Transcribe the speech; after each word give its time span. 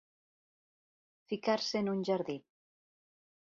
Ficar-se 1.33 1.83
en 1.85 1.93
un 1.95 2.03
jardí. 2.11 2.39